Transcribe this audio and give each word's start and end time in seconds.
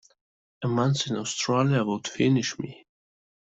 A 0.63 0.67
month 0.67 1.11
in 1.11 1.15
Australia 1.15 1.83
would 1.83 2.07
finish 2.07 2.57
me. 2.57 2.87